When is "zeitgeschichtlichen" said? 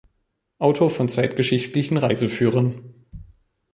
1.09-1.97